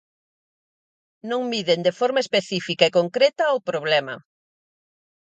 Non 1.29 1.41
miden 1.53 1.79
de 1.85 1.93
forma 1.99 2.23
específica 2.25 2.83
e 2.87 2.95
concreta 2.99 3.55
o 3.57 3.59
problema. 3.69 4.15